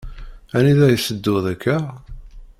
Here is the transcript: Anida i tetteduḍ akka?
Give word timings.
Anida 0.57 0.85
i 0.89 0.97
tetteduḍ 0.97 1.45
akka? 1.53 1.77